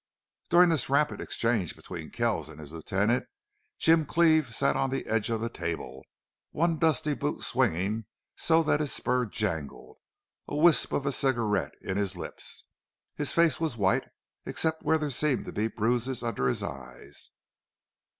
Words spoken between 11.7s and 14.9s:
in his lips. His face was white except